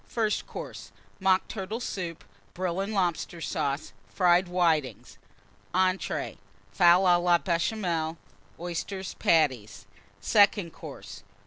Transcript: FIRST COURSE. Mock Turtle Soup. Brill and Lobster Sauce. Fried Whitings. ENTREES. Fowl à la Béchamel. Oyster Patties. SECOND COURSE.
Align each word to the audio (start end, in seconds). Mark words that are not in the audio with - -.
FIRST 0.07 0.47
COURSE. 0.47 0.91
Mock 1.19 1.47
Turtle 1.47 1.79
Soup. 1.79 2.23
Brill 2.55 2.79
and 2.79 2.91
Lobster 2.91 3.39
Sauce. 3.39 3.93
Fried 4.09 4.47
Whitings. 4.47 5.19
ENTREES. 5.75 6.37
Fowl 6.71 7.05
à 7.05 7.21
la 7.23 7.37
Béchamel. 7.37 8.17
Oyster 8.59 9.03
Patties. 9.19 9.85
SECOND 10.19 10.73
COURSE. 10.73 11.21